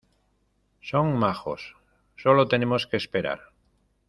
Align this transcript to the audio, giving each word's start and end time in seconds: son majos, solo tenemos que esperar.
son 0.81 1.13
majos, 1.15 1.75
solo 2.17 2.47
tenemos 2.47 2.87
que 2.87 2.97
esperar. 2.97 3.53